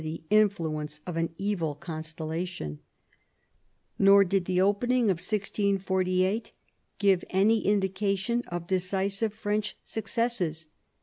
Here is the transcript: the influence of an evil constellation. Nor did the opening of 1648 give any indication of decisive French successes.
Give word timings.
the 0.03 0.23
influence 0.31 0.99
of 1.05 1.15
an 1.15 1.29
evil 1.37 1.75
constellation. 1.75 2.79
Nor 3.99 4.23
did 4.23 4.45
the 4.45 4.59
opening 4.59 5.11
of 5.11 5.17
1648 5.19 6.53
give 6.97 7.23
any 7.29 7.63
indication 7.63 8.41
of 8.47 8.65
decisive 8.65 9.31
French 9.31 9.77
successes. 9.83 10.69